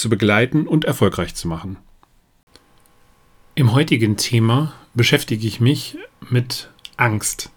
[0.00, 1.76] zu begleiten und erfolgreich zu machen.
[3.54, 7.50] Im heutigen Thema beschäftige ich mich mit Angst.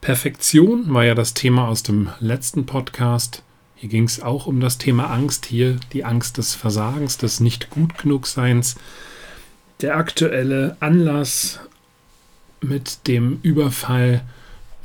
[0.00, 3.42] Perfektion war ja das Thema aus dem letzten Podcast.
[3.76, 5.46] Hier ging es auch um das Thema Angst.
[5.46, 8.76] Hier die Angst des Versagens, des nicht gut genug Seins.
[9.80, 11.60] Der aktuelle Anlass
[12.60, 14.22] mit dem Überfall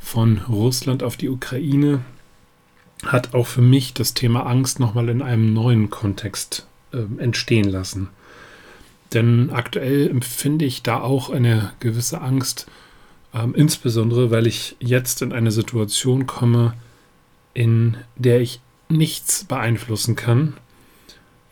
[0.00, 2.00] von Russland auf die Ukraine
[3.04, 8.08] hat auch für mich das Thema Angst nochmal in einem neuen Kontext äh, entstehen lassen.
[9.14, 12.66] Denn aktuell empfinde ich da auch eine gewisse Angst,
[13.32, 16.74] ähm, insbesondere weil ich jetzt in eine Situation komme,
[17.54, 20.54] in der ich nichts beeinflussen kann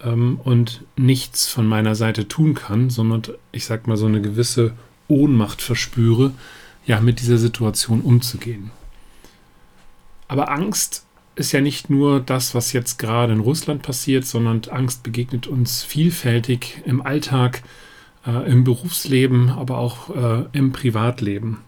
[0.03, 4.73] ähm, und nichts von meiner Seite tun kann, sondern ich sag mal so eine gewisse
[5.09, 6.33] Ohnmacht verspüre,
[6.85, 8.71] ja, mit dieser Situation umzugehen.
[10.29, 11.06] Aber Angst
[11.37, 15.85] ist ja nicht nur das, was jetzt gerade in Russland passiert, sondern Angst begegnet uns
[15.85, 17.63] vielfältig im Alltag,
[18.27, 21.59] äh, im Berufsleben, aber auch äh, im Privatleben.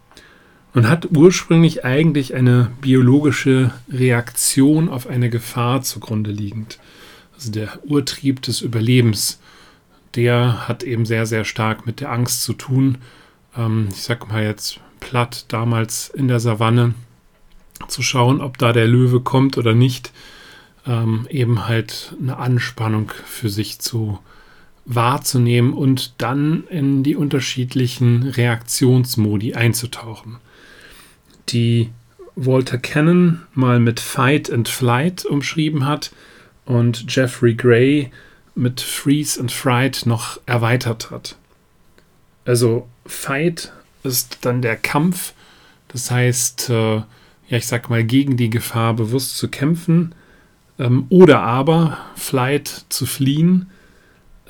[0.72, 6.78] Und hat ursprünglich eigentlich eine biologische Reaktion auf eine Gefahr zugrunde liegend.
[7.34, 9.39] Also der Urtrieb des Überlebens,
[10.14, 12.98] der hat eben sehr, sehr stark mit der Angst zu tun.
[13.56, 16.94] Ähm, ich sag mal jetzt platt, damals in der Savanne
[17.86, 20.12] zu schauen, ob da der Löwe kommt oder nicht,
[20.86, 24.18] ähm, eben halt eine Anspannung für sich zu
[24.84, 30.38] wahrzunehmen und dann in die unterschiedlichen Reaktionsmodi einzutauchen.
[31.50, 31.90] Die
[32.34, 36.11] Walter Cannon mal mit Fight and Flight umschrieben hat
[36.64, 38.11] und Jeffrey Gray
[38.55, 41.36] mit Freeze and Fright noch erweitert hat.
[42.44, 43.72] Also Fight
[44.05, 45.34] ist dann der Kampf,
[45.88, 47.02] das heißt, äh,
[47.48, 50.14] ja, ich sag mal, gegen die Gefahr bewusst zu kämpfen
[50.79, 53.70] ähm, oder aber Flight zu fliehen.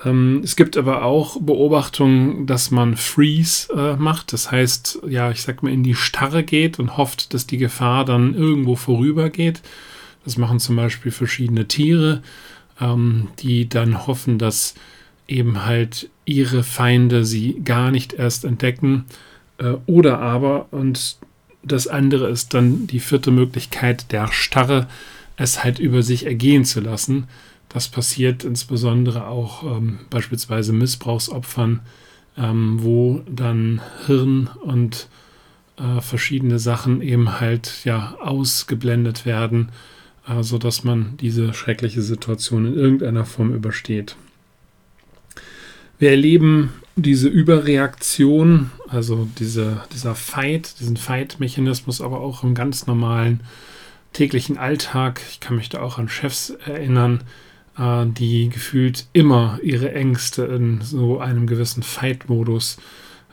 [0.04, 5.42] Ähm, es gibt aber auch Beobachtungen, dass man Freeze äh, macht, das heißt, ja, ich
[5.42, 9.62] sag mal, in die Starre geht und hofft, dass die Gefahr dann irgendwo vorübergeht.
[10.24, 12.22] Das machen zum Beispiel verschiedene Tiere,
[12.80, 14.74] ähm, die dann hoffen, dass
[15.26, 19.04] eben halt ihre Feinde sie gar nicht erst entdecken.
[19.58, 21.18] Äh, oder aber, und
[21.72, 24.88] das andere ist dann die vierte Möglichkeit der Starre,
[25.36, 27.28] es halt über sich ergehen zu lassen.
[27.68, 31.80] Das passiert insbesondere auch ähm, beispielsweise Missbrauchsopfern,
[32.36, 35.08] ähm, wo dann Hirn und
[35.76, 39.70] äh, verschiedene Sachen eben halt ja ausgeblendet werden,
[40.26, 44.16] äh, sodass man diese schreckliche Situation in irgendeiner Form übersteht.
[45.98, 53.40] Wir erleben diese Überreaktion, also diese, dieser Fight, diesen Fight-Mechanismus, aber auch im ganz normalen
[54.12, 55.20] täglichen Alltag.
[55.30, 57.24] Ich kann mich da auch an Chefs erinnern,
[57.78, 62.78] äh, die gefühlt immer ihre Ängste in so einem gewissen Fight-Modus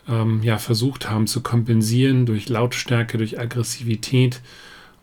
[0.08, 4.42] ähm, ja, versucht haben zu kompensieren durch Lautstärke, durch Aggressivität.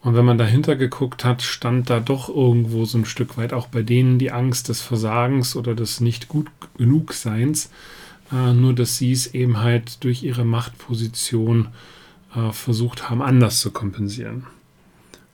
[0.00, 3.68] Und wenn man dahinter geguckt hat, stand da doch irgendwo so ein Stück weit auch
[3.68, 7.70] bei denen die Angst des Versagens oder des nicht gut genug Seins.
[8.32, 11.68] Äh, nur dass sie es eben halt durch ihre Machtposition
[12.34, 14.44] äh, versucht haben, anders zu kompensieren.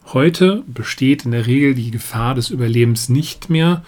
[0.07, 3.85] Heute besteht in der Regel die Gefahr des Überlebens nicht mehr.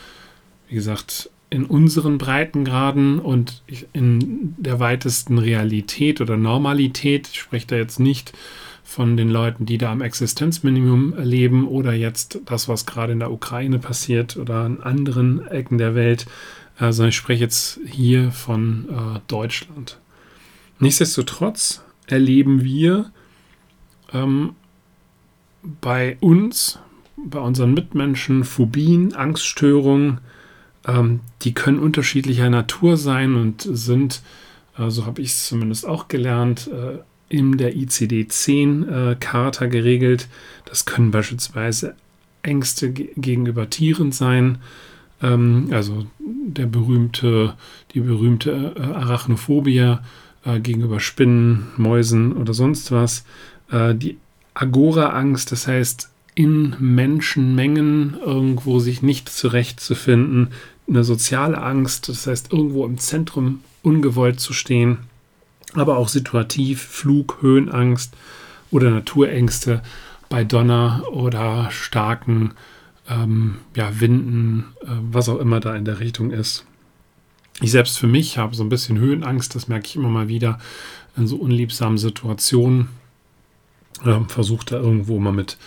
[0.69, 3.62] Wie gesagt, in unseren Breitengraden und
[3.93, 7.28] in der weitesten Realität oder Normalität.
[7.32, 8.32] Ich spreche da jetzt nicht
[8.84, 13.32] von den Leuten, die da am Existenzminimum leben oder jetzt das, was gerade in der
[13.32, 16.27] Ukraine passiert oder in anderen Ecken der Welt,
[16.80, 19.98] also ich spreche jetzt hier von äh, Deutschland.
[20.78, 23.12] Nichtsdestotrotz erleben wir
[24.12, 24.54] ähm,
[25.62, 26.78] bei uns,
[27.16, 30.21] bei unseren Mitmenschen Phobien, Angststörungen,
[30.86, 34.22] ähm, die können unterschiedlicher Natur sein und sind,
[34.78, 36.98] äh, so habe ich es zumindest auch gelernt, äh,
[37.28, 40.28] in der ICD-10-Charta äh, geregelt.
[40.65, 41.94] Das können beispielsweise
[42.42, 44.59] Ängste gegenüber Tieren sein,
[45.22, 47.55] ähm, also der berühmte,
[47.95, 49.97] die berühmte äh, Arachnophobie
[50.45, 53.25] äh, gegenüber Spinnen, Mäusen oder sonst was.
[53.71, 54.19] Äh, die
[54.55, 60.49] Agora-Angst, das heißt in Menschenmengen irgendwo sich nicht zurechtzufinden,
[60.89, 64.99] eine soziale Angst, das heißt irgendwo im Zentrum ungewollt zu stehen,
[65.75, 68.15] aber auch situativ Flug, Höhenangst
[68.71, 69.83] oder Naturängste
[70.28, 72.53] bei Donner oder starken
[73.10, 76.65] ähm, ja, Winden, äh, was auch immer da in der Richtung ist.
[77.60, 80.59] Ich selbst für mich habe so ein bisschen Höhenangst, das merke ich immer mal wieder
[81.16, 82.89] in so unliebsamen Situationen.
[84.04, 85.59] Äh, Versuche da irgendwo mal mit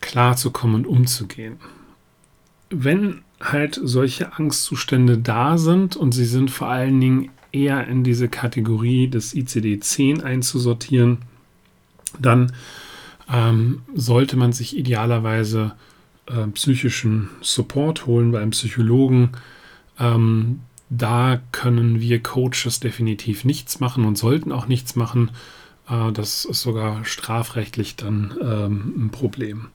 [0.00, 1.56] klarzukommen und umzugehen.
[2.70, 8.28] Wenn halt solche Angstzustände da sind und sie sind vor allen Dingen eher in diese
[8.28, 11.18] Kategorie des ICD-10 einzusortieren,
[12.18, 12.52] dann
[13.32, 15.74] ähm, sollte man sich idealerweise
[16.26, 19.30] äh, psychischen Support holen bei einem Psychologen.
[19.98, 25.30] Ähm, da können wir Coaches definitiv nichts machen und sollten auch nichts machen.
[25.88, 29.68] Äh, das ist sogar strafrechtlich dann ähm, ein Problem.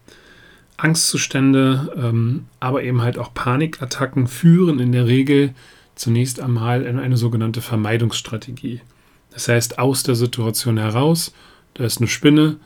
[0.77, 5.53] Angstzustände, ähm, aber eben halt auch Panikattacken führen in der Regel
[5.95, 8.81] zunächst einmal in eine sogenannte Vermeidungsstrategie.
[9.29, 11.33] Das heißt, aus der Situation heraus,
[11.75, 12.57] da ist eine Spinne,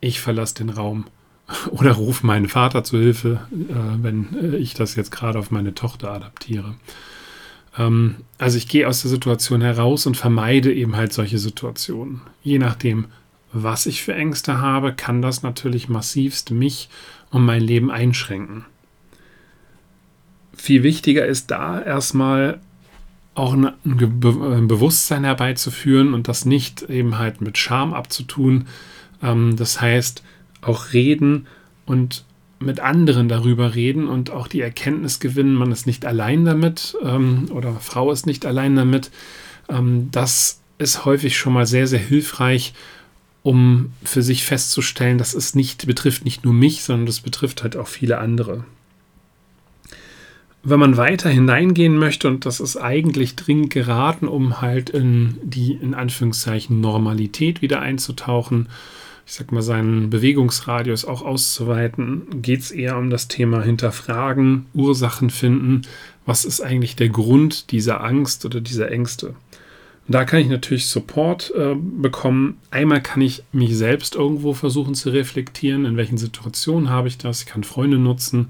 [0.00, 1.04] ich verlasse den Raum
[1.70, 5.74] oder rufe meinen Vater zu Hilfe, äh, wenn äh, ich das jetzt gerade auf meine
[5.74, 6.74] Tochter adaptiere.
[7.78, 12.22] Ähm, also ich gehe aus der Situation heraus und vermeide eben halt solche Situationen.
[12.42, 13.06] Je nachdem,
[13.52, 16.88] was ich für Ängste habe, kann das natürlich massivst mich
[17.30, 18.64] und mein Leben einschränken.
[20.56, 22.60] Viel wichtiger ist da erstmal
[23.34, 28.66] auch ein Bewusstsein herbeizuführen und das nicht eben halt mit Scham abzutun.
[29.22, 30.22] Ähm, das heißt,
[30.66, 31.46] auch reden
[31.86, 32.24] und
[32.60, 37.48] mit anderen darüber reden und auch die Erkenntnis gewinnen, man ist nicht allein damit ähm,
[37.50, 39.10] oder Frau ist nicht allein damit.
[39.68, 42.74] Ähm, das ist häufig schon mal sehr, sehr hilfreich,
[43.42, 47.76] um für sich festzustellen, dass es nicht betrifft nicht nur mich, sondern das betrifft halt
[47.76, 48.64] auch viele andere.
[50.62, 55.74] Wenn man weiter hineingehen möchte, und das ist eigentlich dringend geraten, um halt in die
[55.74, 58.68] in Anführungszeichen Normalität wieder einzutauchen,
[59.26, 65.30] ich sag mal, seinen Bewegungsradius auch auszuweiten, geht es eher um das Thema Hinterfragen, Ursachen
[65.30, 65.82] finden.
[66.26, 69.34] Was ist eigentlich der Grund dieser Angst oder dieser Ängste?
[70.06, 72.58] Und da kann ich natürlich Support äh, bekommen.
[72.70, 77.40] Einmal kann ich mich selbst irgendwo versuchen zu reflektieren, in welchen Situationen habe ich das.
[77.40, 78.48] Ich kann Freunde nutzen.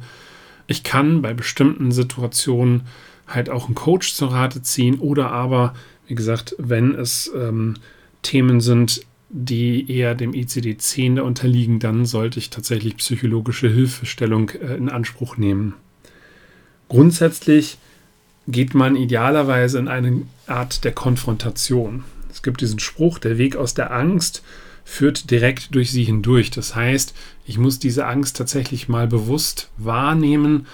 [0.66, 2.82] Ich kann bei bestimmten Situationen
[3.28, 5.74] halt auch einen Coach zur Rate ziehen oder aber,
[6.08, 7.74] wie gesagt, wenn es ähm,
[8.22, 9.02] Themen sind,
[9.36, 15.74] die eher dem ICD-10 unterliegen, dann sollte ich tatsächlich psychologische Hilfestellung äh, in Anspruch nehmen.
[16.88, 17.78] Grundsätzlich
[18.46, 22.04] geht man idealerweise in eine Art der Konfrontation.
[22.30, 24.44] Es gibt diesen Spruch, der Weg aus der Angst
[24.84, 26.50] führt direkt durch sie hindurch.
[26.50, 27.12] Das heißt,
[27.44, 30.68] ich muss diese Angst tatsächlich mal bewusst wahrnehmen,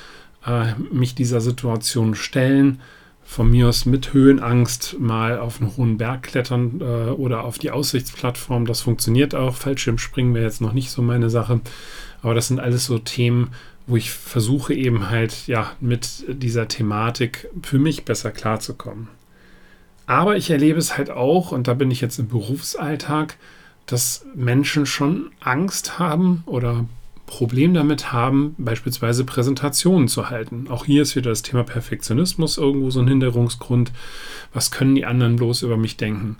[0.44, 2.82] äh, mich dieser Situation stellen,
[3.30, 7.70] von mir aus mit Höhenangst mal auf einen hohen Berg klettern äh, oder auf die
[7.70, 8.66] Aussichtsplattform.
[8.66, 9.54] Das funktioniert auch.
[9.54, 11.60] Fallschirmspringen wäre jetzt noch nicht so meine Sache.
[12.22, 13.52] Aber das sind alles so Themen,
[13.86, 19.06] wo ich versuche eben halt ja mit dieser Thematik für mich besser klarzukommen.
[20.06, 23.36] Aber ich erlebe es halt auch, und da bin ich jetzt im Berufsalltag,
[23.86, 26.84] dass Menschen schon Angst haben oder
[27.30, 30.66] Problem damit haben, beispielsweise Präsentationen zu halten.
[30.68, 33.92] Auch hier ist wieder das Thema Perfektionismus irgendwo so ein Hinderungsgrund.
[34.52, 36.38] Was können die anderen bloß über mich denken?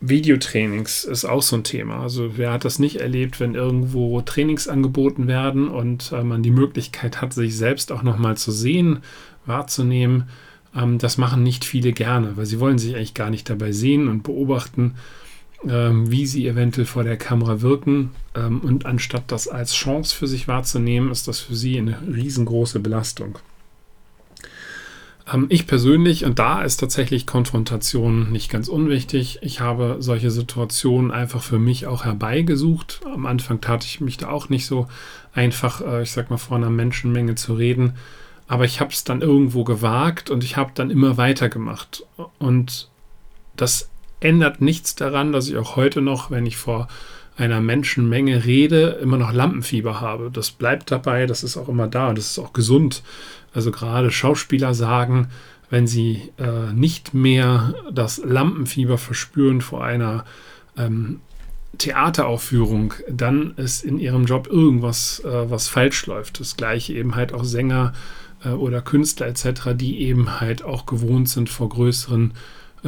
[0.00, 2.00] Videotrainings ist auch so ein Thema.
[2.00, 6.50] Also wer hat das nicht erlebt, wenn irgendwo Trainings angeboten werden und äh, man die
[6.50, 8.98] Möglichkeit hat, sich selbst auch nochmal zu sehen,
[9.46, 10.28] wahrzunehmen.
[10.74, 14.08] Ähm, das machen nicht viele gerne, weil sie wollen sich eigentlich gar nicht dabei sehen
[14.08, 14.96] und beobachten,
[15.68, 18.10] ähm, wie sie eventuell vor der Kamera wirken.
[18.34, 22.80] Ähm, und anstatt das als Chance für sich wahrzunehmen, ist das für sie eine riesengroße
[22.80, 23.38] Belastung.
[25.32, 31.10] Ähm, ich persönlich, und da ist tatsächlich Konfrontation nicht ganz unwichtig, ich habe solche Situationen
[31.10, 33.00] einfach für mich auch herbeigesucht.
[33.12, 34.86] Am Anfang tat ich mich da auch nicht so
[35.34, 37.94] einfach, äh, ich sag mal, vor einer Menschenmenge zu reden.
[38.48, 42.04] Aber ich habe es dann irgendwo gewagt und ich habe dann immer weitergemacht.
[42.38, 42.88] Und
[43.56, 43.88] das
[44.20, 46.88] ändert nichts daran, dass ich auch heute noch, wenn ich vor
[47.36, 50.30] einer Menschenmenge rede, immer noch Lampenfieber habe.
[50.32, 53.02] Das bleibt dabei, das ist auch immer da und das ist auch gesund.
[53.54, 55.28] Also gerade Schauspieler sagen,
[55.68, 60.24] wenn sie äh, nicht mehr das Lampenfieber verspüren vor einer
[60.78, 61.20] ähm,
[61.76, 66.40] Theateraufführung, dann ist in ihrem Job irgendwas, äh, was falsch läuft.
[66.40, 67.92] Das gleiche eben halt auch Sänger
[68.44, 72.34] äh, oder Künstler etc., die eben halt auch gewohnt sind, vor größeren äh,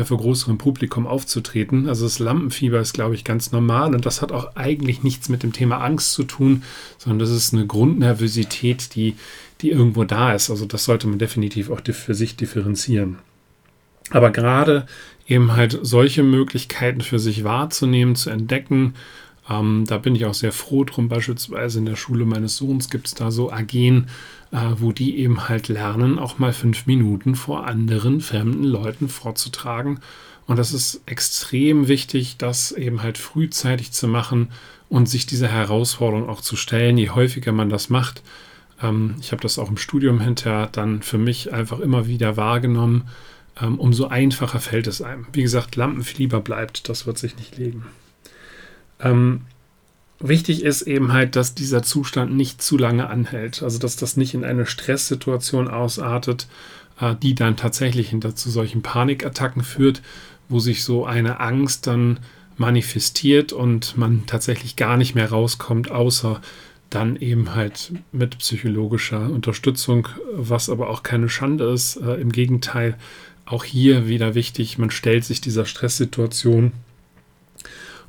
[0.05, 1.89] vor größerem Publikum aufzutreten.
[1.89, 5.43] Also das Lampenfieber ist, glaube ich, ganz normal und das hat auch eigentlich nichts mit
[5.43, 6.63] dem Thema Angst zu tun,
[6.99, 9.17] sondern das ist eine Grundnervosität, die
[9.61, 10.51] die irgendwo da ist.
[10.51, 13.19] Also das sollte man definitiv auch für sich differenzieren.
[14.11, 14.87] Aber gerade
[15.27, 18.95] eben halt solche Möglichkeiten für sich wahrzunehmen, zu entdecken,
[19.51, 21.09] ähm, da bin ich auch sehr froh drum.
[21.09, 24.09] Beispielsweise in der Schule meines Sohns gibt es da so AGen,
[24.53, 30.01] äh, wo die eben halt lernen, auch mal fünf Minuten vor anderen fremden Leuten vorzutragen.
[30.47, 34.49] Und das ist extrem wichtig, das eben halt frühzeitig zu machen
[34.89, 36.97] und sich dieser Herausforderung auch zu stellen.
[36.97, 38.23] Je häufiger man das macht,
[38.83, 43.09] ähm, ich habe das auch im Studium hinterher dann für mich einfach immer wieder wahrgenommen,
[43.61, 45.27] ähm, umso einfacher fällt es einem.
[45.33, 47.85] Wie gesagt, Lampenfieber bleibt, das wird sich nicht legen.
[49.01, 49.43] Ähm,
[50.21, 53.63] wichtig ist eben halt, dass dieser Zustand nicht zu lange anhält.
[53.63, 56.49] Also dass das nicht in eine Stresssituation ausartet,
[57.01, 60.03] äh, die dann tatsächlich hinter zu solchen Panikattacken führt,
[60.49, 62.21] wo sich so eine Angst dann
[62.57, 66.41] manifestiert und man tatsächlich gar nicht mehr rauskommt, außer
[66.91, 71.97] dann eben halt mit psychologischer Unterstützung, was aber auch keine Schande ist.
[71.97, 72.97] Äh, Im Gegenteil,
[73.45, 76.73] auch hier wieder wichtig, man stellt sich dieser Stresssituation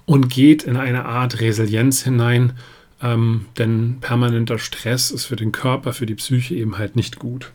[0.09, 2.53] und geht in eine Art Resilienz hinein,
[2.99, 7.51] ähm, denn permanenter Stress ist für den Körper, für die Psyche eben halt nicht gut.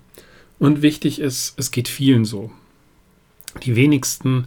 [0.61, 2.53] Und wichtig ist, es geht vielen so.
[3.65, 4.47] Die wenigsten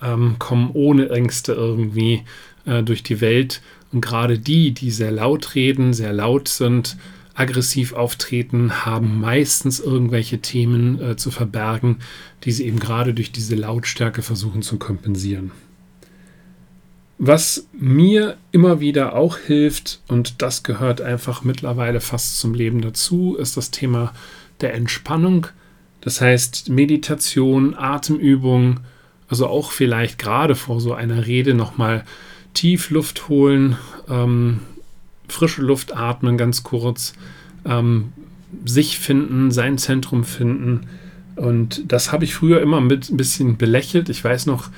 [0.00, 2.22] ähm, kommen ohne Ängste irgendwie
[2.64, 3.60] äh, durch die Welt.
[3.90, 6.96] Und gerade die, die sehr laut reden, sehr laut sind,
[7.34, 11.96] aggressiv auftreten, haben meistens irgendwelche Themen äh, zu verbergen,
[12.44, 15.50] die sie eben gerade durch diese Lautstärke versuchen zu kompensieren.
[17.18, 23.36] Was mir immer wieder auch hilft, und das gehört einfach mittlerweile fast zum Leben dazu,
[23.36, 24.12] ist das Thema
[24.60, 25.48] der Entspannung.
[26.00, 28.80] Das heißt Meditation, Atemübung,
[29.28, 32.04] also auch vielleicht gerade vor so einer Rede nochmal
[32.54, 33.76] tief Luft holen,
[34.08, 34.60] ähm,
[35.28, 37.14] frische Luft atmen ganz kurz,
[37.64, 38.12] ähm,
[38.64, 40.86] sich finden, sein Zentrum finden.
[41.34, 44.08] Und das habe ich früher immer mit ein bisschen belächelt.
[44.08, 44.70] Ich weiß noch,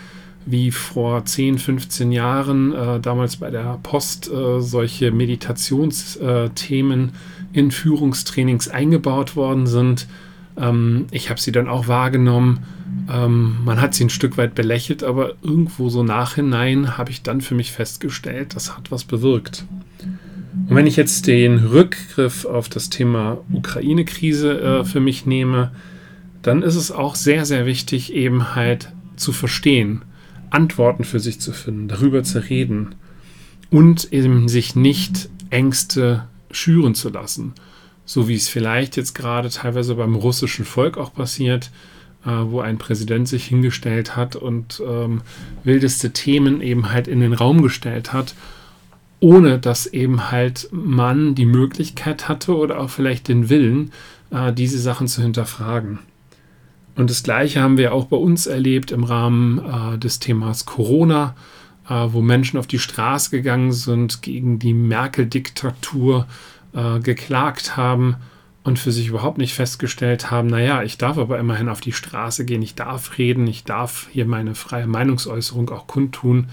[0.47, 7.13] wie vor 10, 15 Jahren äh, damals bei der Post äh, solche Meditationsthemen
[7.53, 10.07] in Führungstrainings eingebaut worden sind.
[10.57, 12.61] Ähm, ich habe sie dann auch wahrgenommen.
[13.11, 17.41] Ähm, man hat sie ein Stück weit belächelt, aber irgendwo so nachhinein habe ich dann
[17.41, 19.65] für mich festgestellt, das hat was bewirkt.
[20.69, 25.73] Und wenn ich jetzt den Rückgriff auf das Thema Ukraine-Krise äh, für mich nehme,
[26.43, 30.03] dann ist es auch sehr, sehr wichtig, eben halt zu verstehen,
[30.51, 32.95] Antworten für sich zu finden, darüber zu reden
[33.71, 37.55] und eben sich nicht Ängste schüren zu lassen.
[38.05, 41.71] So wie es vielleicht jetzt gerade teilweise beim russischen Volk auch passiert,
[42.25, 45.23] äh, wo ein Präsident sich hingestellt hat und ähm,
[45.65, 48.35] wildeste Themen eben halt in den Raum gestellt hat,
[49.21, 53.93] ohne dass eben halt man die Möglichkeit hatte oder auch vielleicht den Willen,
[54.31, 56.01] äh, diese Sachen zu hinterfragen.
[56.97, 61.35] Und das Gleiche haben wir auch bei uns erlebt im Rahmen äh, des Themas Corona,
[61.89, 66.27] äh, wo Menschen auf die Straße gegangen sind, gegen die Merkel-Diktatur
[66.73, 68.17] äh, geklagt haben
[68.63, 72.45] und für sich überhaupt nicht festgestellt haben, naja, ich darf aber immerhin auf die Straße
[72.45, 76.49] gehen, ich darf reden, ich darf hier meine freie Meinungsäußerung auch kundtun.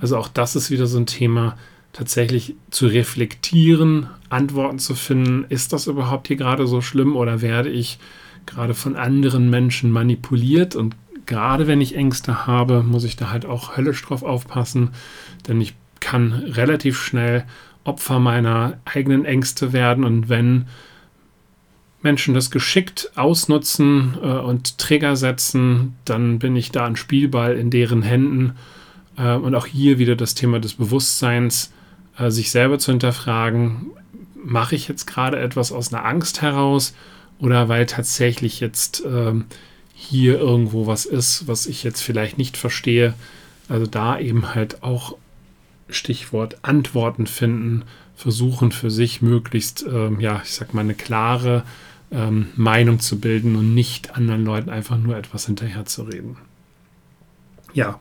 [0.00, 1.56] Also auch das ist wieder so ein Thema,
[1.92, 7.70] tatsächlich zu reflektieren, Antworten zu finden, ist das überhaupt hier gerade so schlimm oder werde
[7.70, 7.98] ich
[8.46, 10.76] gerade von anderen Menschen manipuliert.
[10.76, 14.90] Und gerade wenn ich Ängste habe, muss ich da halt auch höllisch drauf aufpassen,
[15.48, 17.44] denn ich kann relativ schnell
[17.84, 20.04] Opfer meiner eigenen Ängste werden.
[20.04, 20.66] Und wenn
[22.02, 27.70] Menschen das geschickt ausnutzen äh, und Trigger setzen, dann bin ich da ein Spielball in
[27.70, 28.54] deren Händen.
[29.16, 31.72] Äh, und auch hier wieder das Thema des Bewusstseins,
[32.18, 33.86] äh, sich selber zu hinterfragen,
[34.44, 36.94] mache ich jetzt gerade etwas aus einer Angst heraus
[37.38, 39.46] oder weil tatsächlich jetzt ähm,
[39.94, 43.14] hier irgendwo was ist, was ich jetzt vielleicht nicht verstehe.
[43.68, 45.16] Also da eben halt auch
[45.88, 51.64] Stichwort Antworten finden, versuchen für sich möglichst, ähm, ja, ich sag mal, eine klare
[52.10, 56.36] ähm, Meinung zu bilden und nicht anderen Leuten einfach nur etwas hinterherzureden.
[57.74, 58.00] Ja,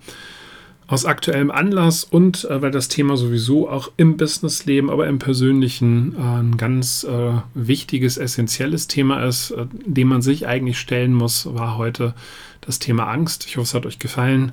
[0.88, 6.15] aus aktuellem Anlass und äh, weil das Thema sowieso auch im Businessleben, aber im persönlichen
[6.15, 11.54] äh, ein ganz äh, wichtiges, essentielles Thema ist, äh, dem man sich eigentlich stellen muss,
[11.54, 12.13] war heute
[12.62, 13.46] das Thema Angst.
[13.48, 14.51] Ich hoffe, es hat euch gefallen.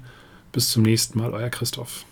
[0.53, 2.05] Bis zum nächsten Mal, euer Christoph.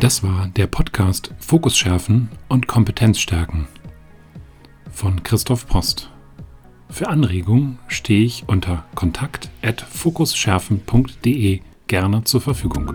[0.00, 3.66] Das war der Podcast Fokus schärfen und Kompetenz stärken
[4.92, 6.10] von Christoph Post.
[6.90, 12.94] Für Anregungen stehe ich unter kontakt@fokusschärfen.de gerne zur Verfügung.